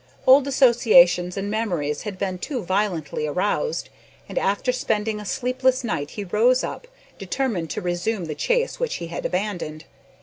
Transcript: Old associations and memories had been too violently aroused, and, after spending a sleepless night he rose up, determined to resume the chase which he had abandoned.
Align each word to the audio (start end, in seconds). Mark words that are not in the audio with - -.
Old 0.25 0.47
associations 0.47 1.37
and 1.37 1.51
memories 1.51 2.01
had 2.01 2.17
been 2.17 2.39
too 2.39 2.63
violently 2.63 3.27
aroused, 3.27 3.89
and, 4.27 4.35
after 4.39 4.71
spending 4.71 5.19
a 5.19 5.25
sleepless 5.25 5.83
night 5.83 6.09
he 6.17 6.23
rose 6.23 6.63
up, 6.63 6.87
determined 7.19 7.69
to 7.69 7.81
resume 7.81 8.25
the 8.25 8.33
chase 8.33 8.79
which 8.79 8.95
he 8.95 9.09
had 9.09 9.27
abandoned. 9.27 9.85